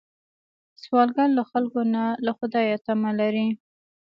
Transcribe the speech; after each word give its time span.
سوالګر 0.83 1.29
له 1.37 1.43
خلکو 1.51 1.81
نه، 1.93 2.03
له 2.25 2.31
خدایه 2.37 2.77
تمه 2.85 3.11
لري 3.19 3.47